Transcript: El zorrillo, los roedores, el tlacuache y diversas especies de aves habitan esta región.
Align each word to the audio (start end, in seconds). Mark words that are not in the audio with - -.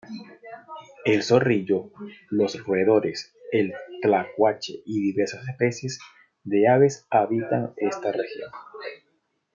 El 1.05 1.21
zorrillo, 1.21 1.91
los 2.31 2.57
roedores, 2.65 3.35
el 3.51 3.71
tlacuache 4.01 4.81
y 4.83 4.99
diversas 4.99 5.47
especies 5.47 5.99
de 6.43 6.67
aves 6.67 7.05
habitan 7.11 7.75
esta 7.77 8.11
región. 8.11 8.49